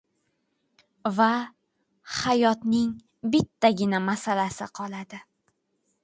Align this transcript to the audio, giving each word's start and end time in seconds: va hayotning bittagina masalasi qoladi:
va 1.17 1.27
hayotning 2.21 2.89
bittagina 3.31 3.99
masalasi 4.09 4.67
qoladi: 4.79 5.21